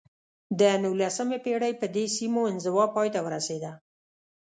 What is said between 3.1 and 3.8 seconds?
ته ورسېده.